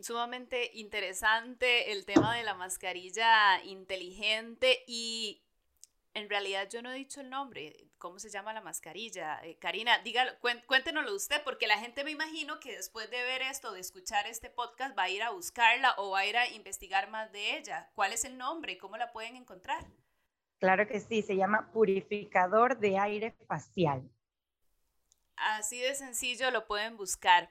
Sumamente 0.00 0.72
interesante 0.74 1.92
el 1.92 2.04
tema 2.04 2.36
de 2.36 2.42
la 2.42 2.54
mascarilla 2.54 3.62
inteligente 3.64 4.84
y 4.86 5.42
en 6.12 6.28
realidad 6.30 6.68
yo 6.70 6.82
no 6.82 6.90
he 6.90 6.96
dicho 6.96 7.20
el 7.20 7.28
nombre, 7.28 7.88
¿cómo 7.98 8.18
se 8.18 8.30
llama 8.30 8.54
la 8.54 8.60
mascarilla? 8.62 9.38
Eh, 9.42 9.58
Karina, 9.58 9.98
dígalo, 9.98 10.32
cuéntenoslo 10.66 11.14
usted, 11.14 11.42
porque 11.44 11.66
la 11.66 11.78
gente 11.78 12.04
me 12.04 12.10
imagino 12.10 12.58
que 12.58 12.74
después 12.74 13.10
de 13.10 13.22
ver 13.22 13.42
esto, 13.42 13.72
de 13.72 13.80
escuchar 13.80 14.26
este 14.26 14.48
podcast, 14.48 14.96
va 14.98 15.04
a 15.04 15.10
ir 15.10 15.22
a 15.22 15.30
buscarla 15.30 15.94
o 15.98 16.10
va 16.10 16.20
a 16.20 16.26
ir 16.26 16.36
a 16.36 16.48
investigar 16.48 17.10
más 17.10 17.32
de 17.32 17.58
ella. 17.58 17.90
¿Cuál 17.94 18.12
es 18.12 18.24
el 18.24 18.38
nombre 18.38 18.78
cómo 18.78 18.96
la 18.96 19.12
pueden 19.12 19.36
encontrar? 19.36 19.86
Claro 20.58 20.86
que 20.86 21.00
sí, 21.00 21.22
se 21.22 21.36
llama 21.36 21.70
purificador 21.72 22.78
de 22.78 22.98
aire 22.98 23.34
facial. 23.46 24.08
Así 25.36 25.78
de 25.78 25.94
sencillo 25.94 26.50
lo 26.50 26.66
pueden 26.66 26.96
buscar. 26.96 27.50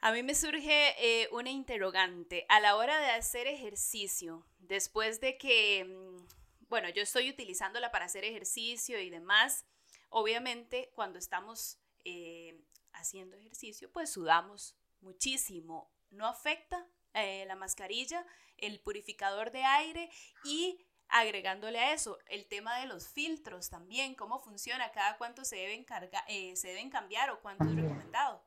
A 0.00 0.10
mí 0.10 0.22
me 0.24 0.34
surge 0.34 0.94
eh, 0.98 1.28
una 1.30 1.50
interrogante. 1.50 2.44
A 2.48 2.58
la 2.58 2.76
hora 2.76 2.98
de 3.00 3.10
hacer 3.12 3.46
ejercicio, 3.46 4.44
después 4.58 5.20
de 5.20 5.38
que 5.38 5.84
mm, 5.84 6.26
bueno, 6.72 6.88
yo 6.88 7.02
estoy 7.02 7.28
utilizándola 7.28 7.90
para 7.90 8.06
hacer 8.06 8.24
ejercicio 8.24 8.98
y 8.98 9.10
demás. 9.10 9.66
Obviamente, 10.08 10.90
cuando 10.94 11.18
estamos 11.18 11.78
eh, 12.02 12.64
haciendo 12.94 13.36
ejercicio, 13.36 13.92
pues 13.92 14.08
sudamos 14.08 14.74
muchísimo. 15.02 15.92
No 16.08 16.26
afecta 16.26 16.88
eh, 17.12 17.44
la 17.46 17.56
mascarilla, 17.56 18.24
el 18.56 18.80
purificador 18.80 19.52
de 19.52 19.64
aire 19.64 20.08
y 20.44 20.82
agregándole 21.12 21.78
a 21.78 21.92
eso 21.92 22.18
el 22.26 22.46
tema 22.46 22.78
de 22.80 22.86
los 22.86 23.08
filtros 23.08 23.70
también, 23.70 24.14
cómo 24.14 24.40
funciona, 24.40 24.90
cada 24.92 25.16
cuánto 25.18 25.44
se 25.44 25.56
deben, 25.56 25.86
eh, 26.28 26.56
se 26.56 26.68
deben 26.68 26.90
cambiar 26.90 27.30
o 27.30 27.40
cuánto 27.40 27.64
es 27.64 27.76
recomendado. 27.76 28.42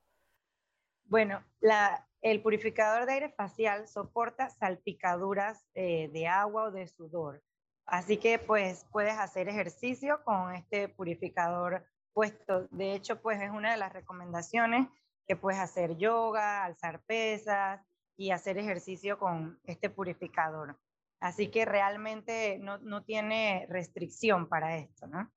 Bueno, 1.05 1.43
la, 1.61 2.07
el 2.21 2.41
purificador 2.41 3.05
de 3.05 3.13
aire 3.13 3.29
facial 3.29 3.87
soporta 3.87 4.49
salpicaduras 4.49 5.63
de 5.73 6.27
agua 6.27 6.65
o 6.65 6.71
de 6.71 6.87
sudor. 6.87 7.43
Así 7.85 8.17
que 8.17 8.39
pues 8.39 8.85
puedes 8.91 9.13
hacer 9.13 9.47
ejercicio 9.47 10.23
con 10.23 10.55
este 10.55 10.89
purificador 10.89 11.85
puesto. 12.13 12.67
De 12.71 12.93
hecho, 12.93 13.21
pues 13.21 13.41
es 13.41 13.51
una 13.51 13.71
de 13.71 13.77
las 13.77 13.93
recomendaciones 13.93 14.87
que 15.27 15.35
puedes 15.35 15.59
hacer 15.59 15.97
yoga, 15.97 16.63
alzar 16.63 17.03
pesas 17.03 17.81
y 18.17 18.31
hacer 18.31 18.57
ejercicio 18.57 19.19
con 19.19 19.59
este 19.65 19.89
purificador. 19.89 20.79
Así 21.19 21.49
que 21.49 21.65
realmente 21.65 22.57
no, 22.59 22.77
no 22.79 23.03
tiene 23.03 23.65
restricción 23.69 24.47
para 24.47 24.77
esto, 24.77 25.07
¿no? 25.07 25.31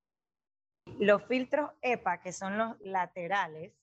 Los 0.98 1.24
filtros 1.24 1.70
EPA, 1.82 2.20
que 2.20 2.32
son 2.32 2.58
los 2.58 2.80
laterales, 2.80 3.74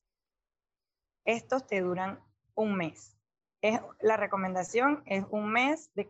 estos 1.24 1.66
te 1.68 1.82
duran 1.82 2.20
un 2.56 2.75
mes 2.75 3.16
la 4.02 4.18
recomendación 4.18 5.04
es 5.06 5.25
un 5.30 5.52
mes, 5.52 5.92
de, 5.96 6.08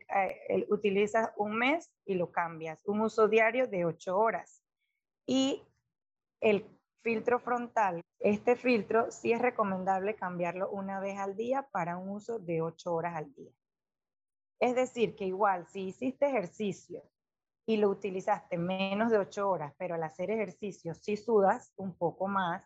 eh, 0.50 0.65
utilizas 0.70 1.32
un 1.38 1.58
mes 1.58 1.92
y 2.06 2.15
lo 2.15 2.32
cambias, 2.32 2.82
un 2.86 3.01
uso 3.01 3.27
diario 3.27 3.68
de 3.68 3.86
8 3.86 4.18
horas. 4.18 4.63
Y 5.25 5.63
el 6.42 6.65
filtro 7.01 7.39
frontal, 7.39 8.01
este 8.20 8.56
filtro 8.56 9.12
sí 9.12 9.32
es 9.32 9.42
recomendable 9.42 10.15
cambiarlo 10.15 10.70
una 10.70 11.00
vez 11.00 11.18
al 11.18 11.36
día 11.36 11.68
para 11.72 11.98
un 11.98 12.10
uso 12.10 12.39
de 12.39 12.62
8 12.62 12.94
horas 12.94 13.15
al 13.15 13.34
día. 13.34 13.51
Es 14.60 14.76
decir, 14.76 15.16
que 15.16 15.26
igual 15.26 15.68
si 15.68 15.88
hiciste 15.88 16.28
ejercicio 16.28 17.04
y 17.66 17.78
lo 17.78 17.90
utilizaste 17.90 18.58
menos 18.58 19.12
de 19.12 19.18
8 19.18 19.50
horas, 19.50 19.74
pero 19.78 19.96
al 19.96 20.04
hacer 20.04 20.32
ejercicio 20.32 20.94
sí 20.94 21.18
sudas 21.18 21.74
un 21.78 21.98
poco 21.98 22.28
más 22.28 22.64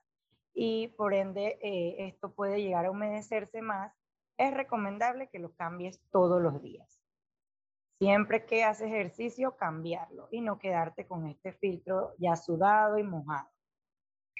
y 0.53 0.89
por 0.89 1.13
ende 1.13 1.57
eh, 1.61 2.07
esto 2.07 2.33
puede 2.33 2.61
llegar 2.61 2.85
a 2.85 2.91
humedecerse 2.91 3.61
más, 3.61 3.93
es 4.37 4.53
recomendable 4.53 5.29
que 5.29 5.39
lo 5.39 5.53
cambies 5.53 6.01
todos 6.11 6.41
los 6.41 6.61
días. 6.61 7.01
Siempre 7.99 8.45
que 8.45 8.63
haces 8.63 8.87
ejercicio, 8.87 9.57
cambiarlo 9.57 10.29
y 10.31 10.41
no 10.41 10.57
quedarte 10.57 11.05
con 11.05 11.27
este 11.27 11.51
filtro 11.53 12.13
ya 12.17 12.35
sudado 12.35 12.97
y 12.97 13.03
mojado. 13.03 13.49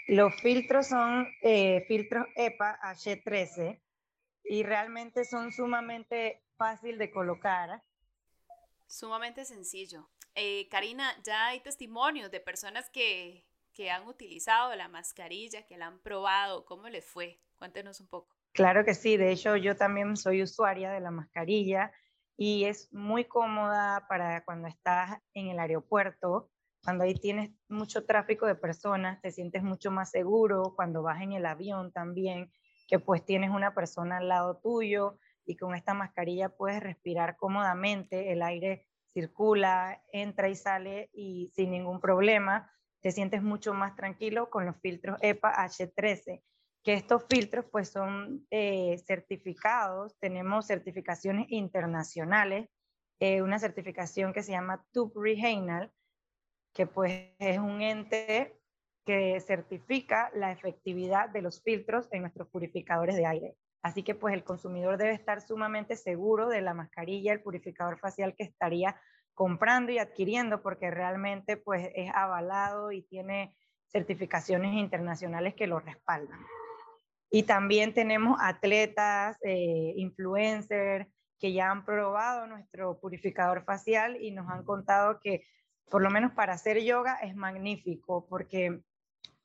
Los 0.07 0.33
filtros 0.41 0.87
son 0.87 1.27
eh, 1.41 1.83
filtros 1.87 2.25
EPA 2.35 2.79
H13 2.81 3.81
y 4.49 4.63
realmente 4.63 5.25
son 5.25 5.51
sumamente 5.51 6.41
fácil 6.57 6.97
de 6.97 7.11
colocar. 7.11 7.83
Sumamente 8.87 9.45
sencillo. 9.45 10.09
Eh, 10.33 10.67
Karina, 10.69 11.13
ya 11.23 11.47
hay 11.47 11.59
testimonios 11.59 12.31
de 12.31 12.39
personas 12.39 12.89
que, 12.89 13.45
que 13.73 13.91
han 13.91 14.07
utilizado 14.07 14.75
la 14.75 14.87
mascarilla, 14.87 15.67
que 15.67 15.77
la 15.77 15.85
han 15.85 15.99
probado. 15.99 16.65
¿Cómo 16.65 16.89
les 16.89 17.05
fue? 17.05 17.39
Cuéntenos 17.59 18.01
un 18.01 18.07
poco. 18.07 18.35
Claro 18.51 18.83
que 18.83 18.95
sí, 18.95 19.17
de 19.17 19.31
hecho 19.31 19.55
yo 19.55 19.77
también 19.77 20.17
soy 20.17 20.41
usuaria 20.41 20.89
de 20.91 20.99
la 20.99 21.11
mascarilla 21.11 21.91
y 22.35 22.65
es 22.65 22.91
muy 22.91 23.25
cómoda 23.25 24.07
para 24.09 24.43
cuando 24.45 24.67
estás 24.67 25.19
en 25.35 25.49
el 25.49 25.59
aeropuerto, 25.59 26.49
cuando 26.83 27.03
ahí 27.03 27.13
tienes 27.13 27.51
mucho 27.67 28.03
tráfico 28.03 28.47
de 28.47 28.55
personas, 28.55 29.21
te 29.21 29.29
sientes 29.29 29.61
mucho 29.61 29.91
más 29.91 30.09
seguro, 30.09 30.73
cuando 30.75 31.03
vas 31.03 31.21
en 31.21 31.33
el 31.33 31.45
avión 31.45 31.91
también, 31.91 32.51
que 32.89 32.99
pues 32.99 33.23
tienes 33.23 33.51
una 33.51 33.73
persona 33.73 34.17
al 34.17 34.27
lado 34.27 34.57
tuyo 34.57 35.17
y 35.45 35.55
con 35.55 35.75
esta 35.75 35.93
mascarilla 35.93 36.49
puedes 36.49 36.81
respirar 36.81 37.37
cómodamente, 37.37 38.31
el 38.33 38.41
aire 38.41 38.87
circula, 39.13 40.01
entra 40.11 40.49
y 40.49 40.55
sale 40.55 41.09
y 41.13 41.51
sin 41.55 41.71
ningún 41.71 41.99
problema, 41.99 42.71
te 43.01 43.11
sientes 43.11 43.41
mucho 43.41 43.73
más 43.73 43.95
tranquilo 43.95 44.49
con 44.49 44.65
los 44.65 44.75
filtros 44.81 45.17
EPA 45.21 45.53
H13 45.65 46.41
que 46.83 46.93
estos 46.93 47.25
filtros 47.29 47.65
pues 47.71 47.89
son 47.89 48.47
eh, 48.51 48.97
certificados, 49.05 50.17
tenemos 50.19 50.67
certificaciones 50.67 51.47
internacionales, 51.49 52.69
eh, 53.19 53.41
una 53.41 53.59
certificación 53.59 54.33
que 54.33 54.43
se 54.43 54.53
llama 54.53 54.85
TUP 54.93 55.15
Reheinal, 55.17 55.91
que 56.73 56.87
pues 56.87 57.33
es 57.39 57.57
un 57.57 57.81
ente 57.81 58.58
que 59.05 59.39
certifica 59.39 60.31
la 60.33 60.51
efectividad 60.51 61.29
de 61.29 61.41
los 61.41 61.61
filtros 61.61 62.07
en 62.11 62.21
nuestros 62.21 62.47
purificadores 62.49 63.15
de 63.15 63.25
aire. 63.25 63.55
Así 63.81 64.03
que 64.03 64.15
pues 64.15 64.33
el 64.33 64.43
consumidor 64.43 64.97
debe 64.97 65.13
estar 65.13 65.41
sumamente 65.41 65.95
seguro 65.95 66.49
de 66.49 66.61
la 66.61 66.73
mascarilla, 66.73 67.31
el 67.31 67.41
purificador 67.41 67.97
facial 67.99 68.35
que 68.35 68.43
estaría 68.43 68.99
comprando 69.33 69.91
y 69.91 69.99
adquiriendo 69.99 70.61
porque 70.61 70.91
realmente 70.91 71.55
pues 71.55 71.89
es 71.95 72.11
avalado 72.13 72.91
y 72.91 73.03
tiene 73.03 73.55
certificaciones 73.87 74.73
internacionales 74.73 75.55
que 75.55 75.67
lo 75.67 75.79
respaldan. 75.79 76.45
Y 77.31 77.43
también 77.43 77.93
tenemos 77.93 78.37
atletas, 78.41 79.37
eh, 79.43 79.93
influencers, 79.95 81.07
que 81.39 81.53
ya 81.53 81.71
han 81.71 81.85
probado 81.85 82.47
nuestro 82.47 82.99
purificador 82.99 83.63
facial 83.63 84.17
y 84.21 84.31
nos 84.31 84.49
han 84.49 84.65
contado 84.65 85.19
que 85.21 85.43
por 85.89 86.01
lo 86.01 86.09
menos 86.09 86.33
para 86.33 86.53
hacer 86.53 86.83
yoga 86.83 87.15
es 87.15 87.35
magnífico 87.35 88.27
porque 88.27 88.81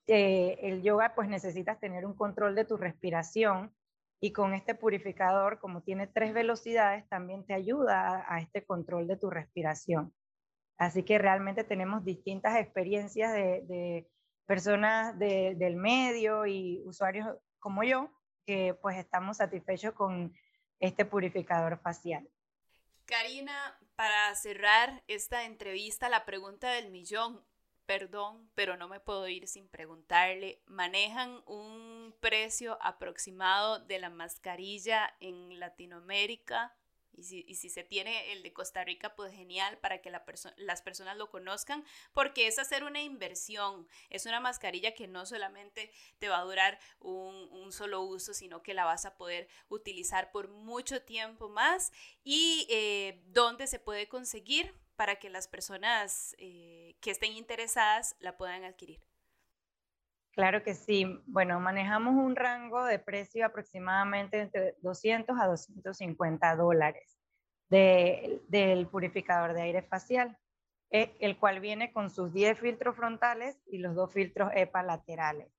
eh, 0.07 0.59
el 0.61 0.83
yoga 0.83 1.15
pues 1.15 1.27
necesitas 1.27 1.79
tener 1.79 2.05
un 2.05 2.15
control 2.15 2.53
de 2.55 2.65
tu 2.65 2.77
respiración 2.77 3.73
y 4.21 4.31
con 4.31 4.53
este 4.53 4.75
purificador 4.75 5.59
como 5.59 5.81
tiene 5.81 6.07
tres 6.07 6.33
velocidades 6.33 7.07
también 7.09 7.45
te 7.45 7.53
ayuda 7.53 8.25
a, 8.27 8.39
este 8.39 8.63
control 8.65 9.07
de 9.07 9.17
tu 9.17 9.29
respiración. 9.29 10.13
Así 10.77 11.03
que 11.03 11.17
realmente 11.17 11.63
tenemos 11.63 12.03
distintas 12.03 12.57
experiencias 12.57 13.33
de, 13.33 14.07
personas 14.45 15.17
del 15.17 15.75
medio 15.75 16.45
y 16.45 16.83
usuarios 16.85 17.27
como 17.59 17.83
yo, 17.83 18.11
que 18.45 18.75
pues 18.75 18.97
estamos 18.97 19.37
satisfechos 19.37 19.93
con 19.93 20.33
este 20.79 21.05
purificador 21.05 21.79
facial. 21.79 22.29
Karina, 23.05 23.79
para 23.95 24.35
cerrar 24.35 25.03
esta 25.07 25.45
entrevista, 25.45 26.09
la 26.09 26.25
pregunta 26.25 26.71
del 26.71 26.91
millón, 26.91 27.43
perdón, 27.85 28.49
pero 28.55 28.77
no 28.77 28.87
me 28.87 28.99
puedo 28.99 29.27
ir 29.27 29.47
sin 29.47 29.67
preguntarle, 29.67 30.61
¿manejan 30.65 31.41
un 31.45 32.15
precio 32.19 32.77
aproximado 32.81 33.79
de 33.79 33.99
la 33.99 34.09
mascarilla 34.09 35.15
en 35.19 35.59
Latinoamérica? 35.59 36.75
Y 37.17 37.23
si, 37.55 37.69
se 37.69 37.83
tiene 37.83 38.33
el 38.33 38.43
de 38.43 38.51
Costa 38.51 38.83
Rica, 38.83 39.15
pues 39.15 39.33
genial 39.33 39.77
para 39.77 40.01
que 40.01 40.11
las 40.11 40.81
personas 40.81 41.17
lo 41.17 41.29
conozcan, 41.29 41.85
porque 42.13 42.47
es 42.47 42.59
hacer 42.59 42.83
una 42.83 43.01
inversión. 43.01 43.87
Es 44.09 44.25
una 44.25 44.41
mascarilla 44.41 44.93
que 44.93 45.07
no 45.07 45.25
solamente 45.25 45.91
te 46.19 46.27
va 46.27 46.39
a 46.39 46.43
durar 46.43 46.77
un, 46.99 47.71
solo 47.71 48.01
uso, 48.01 48.33
sino 48.33 48.61
que 48.61 48.73
la 48.73 48.85
vas 48.85 49.05
a 49.05 49.15
poder 49.15 49.47
utilizar 49.69 50.31
por 50.31 50.49
mucho 50.49 51.01
tiempo 51.01 51.49
más. 51.49 51.91
¿Y 52.23 52.67
eh, 52.69 53.21
dónde 53.27 53.67
se 53.67 53.79
puede 53.79 54.07
conseguir? 54.07 54.73
Para 54.95 55.17
que 55.17 55.29
las 55.29 55.47
personas 55.47 56.35
eh, 56.37 56.95
que 57.01 57.11
estén 57.11 57.33
interesadas 57.33 58.15
la 58.19 58.37
puedan 58.37 58.63
adquirir? 58.63 59.01
Claro 60.35 60.63
que 60.63 60.73
sí. 60.73 61.05
Bueno, 61.27 61.59
manejamos 61.61 62.13
un 62.15 62.35
rango 62.35 62.83
de 62.83 62.99
precio 62.99 63.45
aproximadamente 63.45 64.41
entre 64.41 64.75
200 64.81 65.39
a 65.39 65.47
250 65.47 66.55
dólares 66.57 67.17
del 67.69 68.87
purificador 68.87 69.53
de 69.53 69.61
aire 69.61 69.81
facial, 69.81 70.37
eh, 70.91 71.15
el 71.19 71.37
cual 71.39 71.61
viene 71.61 71.91
con 71.91 72.09
sus 72.09 72.33
10 72.33 72.59
filtros 72.59 72.95
frontales 72.95 73.57
y 73.65 73.77
los 73.77 73.95
dos 73.95 74.11
filtros 74.11 74.51
EPA 74.53 74.83
laterales. 74.83 75.49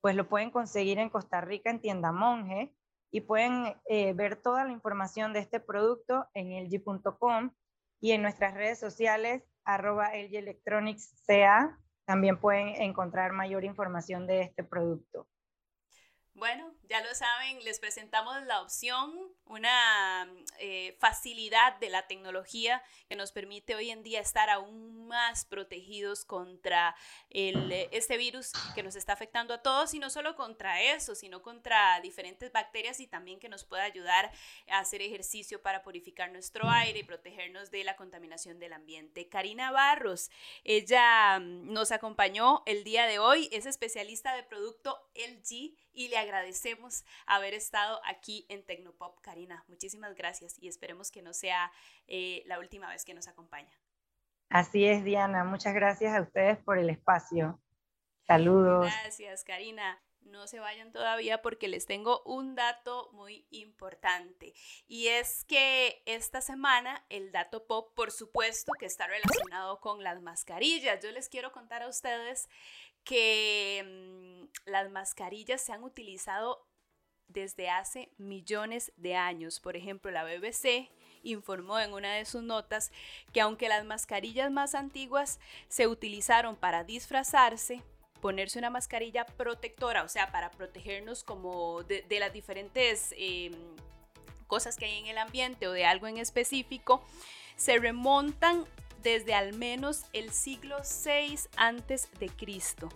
Pues 0.00 0.16
lo 0.16 0.28
pueden 0.28 0.50
conseguir 0.50 0.98
en 0.98 1.10
Costa 1.10 1.40
Rica 1.40 1.70
en 1.70 1.80
tienda 1.80 2.10
Monje 2.10 2.74
y 3.10 3.20
pueden 3.20 3.76
eh, 3.86 4.12
ver 4.14 4.36
toda 4.36 4.64
la 4.64 4.72
información 4.72 5.32
de 5.32 5.40
este 5.40 5.60
producto 5.60 6.26
en 6.34 6.64
lg.com 6.64 7.52
y 8.00 8.12
en 8.12 8.22
nuestras 8.22 8.54
redes 8.54 8.78
sociales 8.78 9.42
arroba 9.64 10.10
CA 11.26 11.78
también 12.04 12.38
pueden 12.38 12.68
encontrar 12.82 13.32
mayor 13.32 13.64
información 13.64 14.26
de 14.26 14.42
este 14.42 14.62
producto. 14.62 15.26
Bueno, 16.36 16.74
ya 16.88 17.00
lo 17.00 17.14
saben, 17.14 17.62
les 17.62 17.78
presentamos 17.78 18.42
la 18.42 18.60
opción, 18.60 19.16
una 19.46 20.28
eh, 20.58 20.96
facilidad 20.98 21.78
de 21.78 21.90
la 21.90 22.08
tecnología 22.08 22.82
que 23.08 23.14
nos 23.14 23.30
permite 23.30 23.76
hoy 23.76 23.90
en 23.90 24.02
día 24.02 24.18
estar 24.18 24.50
aún 24.50 25.06
más 25.06 25.44
protegidos 25.44 26.24
contra 26.24 26.96
el, 27.30 27.70
este 27.92 28.16
virus 28.16 28.50
que 28.74 28.82
nos 28.82 28.96
está 28.96 29.12
afectando 29.12 29.54
a 29.54 29.62
todos 29.62 29.94
y 29.94 30.00
no 30.00 30.10
solo 30.10 30.34
contra 30.34 30.82
eso, 30.82 31.14
sino 31.14 31.40
contra 31.40 32.00
diferentes 32.00 32.50
bacterias 32.50 32.98
y 32.98 33.06
también 33.06 33.38
que 33.38 33.48
nos 33.48 33.62
pueda 33.62 33.84
ayudar 33.84 34.32
a 34.68 34.80
hacer 34.80 35.02
ejercicio 35.02 35.62
para 35.62 35.84
purificar 35.84 36.32
nuestro 36.32 36.68
aire 36.68 36.98
y 36.98 37.04
protegernos 37.04 37.70
de 37.70 37.84
la 37.84 37.94
contaminación 37.94 38.58
del 38.58 38.72
ambiente. 38.72 39.28
Karina 39.28 39.70
Barros, 39.70 40.32
ella 40.64 41.38
mm, 41.38 41.72
nos 41.72 41.92
acompañó 41.92 42.64
el 42.66 42.82
día 42.82 43.06
de 43.06 43.20
hoy, 43.20 43.48
es 43.52 43.66
especialista 43.66 44.34
de 44.34 44.42
producto 44.42 44.98
LG 45.14 45.76
y 45.92 46.08
le 46.08 46.23
agradecemos 46.24 47.04
haber 47.26 47.54
estado 47.54 48.00
aquí 48.04 48.46
en 48.48 48.64
Tecnopop. 48.64 49.20
Karina, 49.20 49.64
muchísimas 49.68 50.14
gracias 50.14 50.58
y 50.58 50.68
esperemos 50.68 51.10
que 51.10 51.22
no 51.22 51.32
sea 51.32 51.70
eh, 52.06 52.42
la 52.46 52.58
última 52.58 52.88
vez 52.88 53.04
que 53.04 53.14
nos 53.14 53.28
acompaña. 53.28 53.72
Así 54.48 54.84
es, 54.84 55.04
Diana. 55.04 55.44
Muchas 55.44 55.74
gracias 55.74 56.14
a 56.14 56.22
ustedes 56.22 56.58
por 56.58 56.78
el 56.78 56.90
espacio. 56.90 57.60
Saludos. 58.26 58.86
Gracias, 59.02 59.44
Karina. 59.44 60.00
No 60.20 60.46
se 60.46 60.58
vayan 60.58 60.90
todavía 60.90 61.42
porque 61.42 61.68
les 61.68 61.84
tengo 61.84 62.22
un 62.24 62.54
dato 62.54 63.10
muy 63.12 63.46
importante. 63.50 64.54
Y 64.86 65.08
es 65.08 65.44
que 65.44 66.02
esta 66.06 66.40
semana 66.40 67.04
el 67.10 67.30
dato 67.30 67.66
pop, 67.66 67.92
por 67.94 68.10
supuesto, 68.10 68.72
que 68.78 68.86
está 68.86 69.06
relacionado 69.06 69.80
con 69.80 70.02
las 70.02 70.22
mascarillas. 70.22 71.02
Yo 71.02 71.10
les 71.10 71.28
quiero 71.28 71.52
contar 71.52 71.82
a 71.82 71.88
ustedes 71.88 72.48
que 73.04 73.84
mm, 73.84 74.70
las 74.70 74.90
mascarillas 74.90 75.60
se 75.60 75.72
han 75.72 75.84
utilizado 75.84 76.66
desde 77.28 77.70
hace 77.70 78.10
millones 78.18 78.92
de 78.96 79.16
años. 79.16 79.60
Por 79.60 79.76
ejemplo, 79.76 80.10
la 80.10 80.24
BBC 80.24 80.90
informó 81.22 81.78
en 81.78 81.92
una 81.92 82.14
de 82.14 82.24
sus 82.24 82.42
notas 82.42 82.92
que 83.32 83.40
aunque 83.40 83.68
las 83.68 83.84
mascarillas 83.84 84.50
más 84.50 84.74
antiguas 84.74 85.40
se 85.68 85.86
utilizaron 85.86 86.56
para 86.56 86.84
disfrazarse, 86.84 87.82
ponerse 88.20 88.58
una 88.58 88.70
mascarilla 88.70 89.26
protectora, 89.26 90.02
o 90.02 90.08
sea, 90.08 90.30
para 90.32 90.50
protegernos 90.50 91.24
como 91.24 91.82
de, 91.82 92.04
las 92.18 92.32
diferentes 92.32 93.14
em, 93.16 93.52
cosas 94.46 94.76
que 94.76 94.86
hay 94.86 94.98
en 94.98 95.06
el 95.06 95.18
ambiente 95.18 95.66
o 95.66 95.72
de 95.72 95.84
algo 95.84 96.06
en 96.06 96.18
específico, 96.18 97.04
se 97.56 97.78
remontan 97.78 98.64
desde 99.04 99.34
al 99.34 99.52
menos 99.52 100.06
el 100.12 100.32
siglo 100.32 100.78
VI 100.78 101.38
antes 101.56 102.08
de 102.18 102.28
Cristo. 102.30 102.88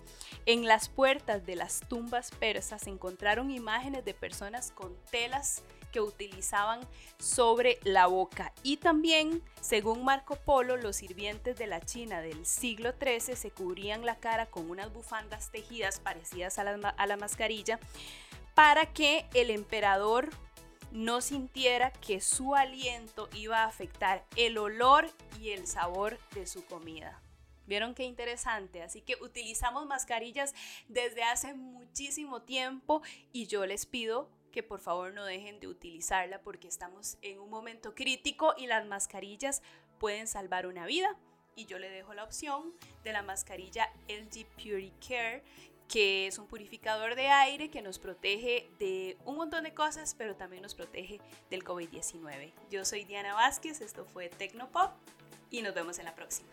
En 0.47 0.67
las 0.67 0.89
puertas 0.89 1.47
de 1.47 1.55
las 1.55 1.81
tumbas 1.89 2.31
persas 2.33 2.83
se 2.83 2.91
encontraron 2.91 3.51
imágenes 3.51 4.05
de 4.05 4.15
personas 4.15 4.73
con 4.73 4.97
telas 5.11 5.63
que 5.93 6.01
utilizaban 6.01 6.81
sobre 7.19 7.79
la 7.85 8.07
boca. 8.07 8.53
Y 8.63 8.79
también, 8.79 9.43
según 9.61 10.05
Marco 10.05 10.37
Polo, 10.37 10.77
los 10.77 10.97
sirvientes 10.97 11.57
de 11.57 11.67
la 11.67 11.81
China 11.81 12.21
del 12.21 12.45
siglo 12.47 12.95
XIII 13.01 13.37
se 13.37 13.51
cubrían 13.51 14.05
la 14.05 14.17
cara 14.17 14.47
con 14.47 14.71
unas 14.71 14.93
bufandas 14.93 15.51
tejidas 15.51 16.01
parecidas 16.01 16.59
a 16.59 16.65
la, 16.65 16.89
a 16.89 17.07
la 17.07 17.17
mascarilla 17.17 17.79
para 18.55 18.87
que 18.87 19.27
el 19.35 19.51
emperador 19.51 20.31
no 20.93 21.21
sintiera 21.21 21.93
que 21.93 22.21
su 22.21 22.55
aliento 22.55 23.29
iba 23.35 23.59
a 23.59 23.67
afectar 23.67 24.25
el 24.37 24.59
olor 24.59 25.11
y 25.41 25.51
el 25.51 25.67
sabor 25.67 26.19
de 26.35 26.47
su 26.47 26.65
comida. 26.65 27.21
¿Vieron 27.67 27.95
qué 27.95 28.05
interesante? 28.05 28.83
Así 28.83 29.03
que 29.03 29.17
utilizamos 29.21 29.87
mascarillas 29.87 30.55
desde 30.89 31.23
hace 31.23 31.53
muchísimo 31.53 32.41
tiempo 32.41 33.03
y 33.31 33.47
yo 33.47 33.67
les 33.67 33.85
pido 33.85 34.31
que 34.53 34.63
por 34.63 34.81
favor 34.81 35.13
no 35.13 35.27
dejen 35.27 35.61
de 35.61 35.67
utilizarla 35.67 36.41
porque 36.41 36.67
estamos 36.67 37.19
en 37.21 37.39
un 37.39 37.51
momento 37.51 37.95
crítico 37.95 38.55
y 38.57 38.67
las 38.67 38.87
mascarillas 38.87 39.63
pueden 39.99 40.27
salvar 40.27 40.67
una 40.67 40.87
vida. 40.87 41.15
Y 41.57 41.67
yo 41.67 41.79
le 41.79 41.91
dejo 41.91 42.15
la 42.15 42.25
opción 42.25 42.73
de 43.05 43.13
la 43.13 43.23
mascarilla 43.23 43.93
LG 44.09 44.47
Puricare 44.57 45.43
que 45.89 46.27
es 46.27 46.39
un 46.39 46.47
purificador 46.47 47.15
de 47.15 47.29
aire 47.29 47.71
que 47.71 47.83
nos 47.83 47.99
protege 47.99 48.71
de 48.79 49.17
un 49.25 49.37
montón 49.37 49.65
de 49.65 49.73
cosas, 49.73 50.15
pero 50.17 50.37
también 50.37 50.63
nos 50.63 50.75
protege 50.75 51.21
del 51.51 51.65
COVID-19. 51.65 52.53
Yo 52.71 52.85
soy 52.85 53.05
Diana 53.05 53.35
Vázquez, 53.35 53.81
esto 53.81 54.05
fue 54.05 54.29
Tecnopop 54.29 54.93
y 55.51 55.63
nos 55.63 55.75
vemos 55.75 55.99
en 55.99 56.05
la 56.05 56.15
próxima. 56.15 56.49